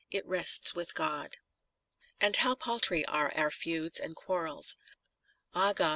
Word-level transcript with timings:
It 0.09 0.25
rests 0.25 0.73
with 0.73 0.95
God.* 0.95 1.37
And 2.19 2.37
how 2.37 2.55
paltry 2.55 3.05
are 3.05 3.31
our 3.37 3.51
feuds 3.51 3.99
and 3.99 4.15
quarrels: 4.15 4.75
Ah 5.53 5.73
God 5.73 5.89